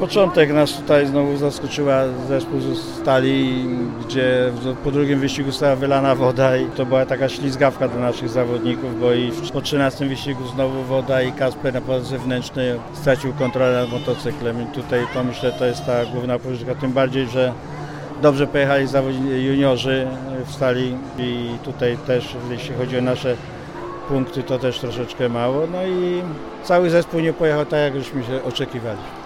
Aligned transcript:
Początek 0.00 0.52
nas 0.52 0.72
tutaj 0.72 1.06
znowu 1.06 1.36
zaskoczyła 1.36 2.02
zespół 2.28 2.60
ze 2.60 2.76
Stali, 2.76 3.66
gdzie 4.04 4.52
po 4.84 4.90
drugim 4.90 5.20
wyścigu 5.20 5.50
została 5.50 5.76
wylana 5.76 6.14
woda 6.14 6.56
i 6.56 6.66
to 6.66 6.86
była 6.86 7.06
taka 7.06 7.28
ślizgawka 7.28 7.88
dla 7.88 8.00
naszych 8.00 8.28
zawodników, 8.28 9.00
bo 9.00 9.12
i 9.12 9.32
po 9.52 9.60
13 9.60 10.06
wyścigu 10.06 10.46
znowu 10.46 10.82
woda 10.82 11.22
i 11.22 11.32
Kasper 11.32 11.74
na 11.74 11.80
pole 11.80 12.00
zewnętrzny 12.00 12.78
stracił 12.92 13.32
kontrolę 13.32 13.80
nad 13.80 13.90
motocyklem. 13.90 14.62
I 14.62 14.66
tutaj 14.66 15.06
to 15.14 15.24
myślę 15.24 15.52
to 15.52 15.66
jest 15.66 15.86
ta 15.86 16.04
główna 16.06 16.38
pożyczka, 16.38 16.74
tym 16.74 16.92
bardziej, 16.92 17.26
że 17.26 17.52
dobrze 18.22 18.46
pojechali 18.46 18.86
zawodnicy 18.86 19.42
juniorzy 19.42 20.06
w 20.46 20.52
Stali 20.52 20.96
i 21.18 21.50
tutaj 21.64 21.98
też 22.06 22.36
jeśli 22.50 22.74
chodzi 22.74 22.98
o 22.98 23.02
nasze 23.02 23.36
punkty 24.08 24.42
to 24.42 24.58
też 24.58 24.78
troszeczkę 24.78 25.28
mało, 25.28 25.66
no 25.72 25.86
i 25.86 26.22
cały 26.64 26.90
zespół 26.90 27.20
nie 27.20 27.32
pojechał 27.32 27.66
tak 27.66 27.80
jak 27.80 27.94
żeśmy 27.94 28.24
się 28.24 28.44
oczekiwali. 28.44 29.20